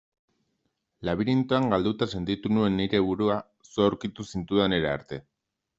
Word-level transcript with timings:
Labirintoan 1.09 1.69
galduta 1.75 2.09
sentitu 2.15 2.53
nuen 2.59 2.77
nire 2.81 3.05
burua 3.11 3.39
zu 3.73 3.87
aurkitu 3.91 4.31
zintudanera 4.33 4.99
arte. 5.01 5.27